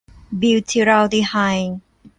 [0.41, 1.33] บิวธีรัลดีไฮ
[1.67, 1.77] ด์